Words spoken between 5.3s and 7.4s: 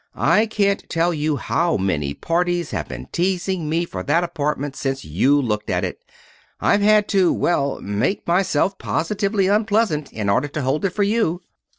looked at it. I've had to